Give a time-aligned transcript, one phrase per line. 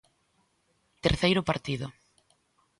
[1.05, 1.87] Terceiro partido.